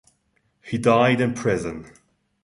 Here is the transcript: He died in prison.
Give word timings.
He 0.63 0.79
died 0.79 1.21
in 1.21 1.35
prison. 1.35 1.91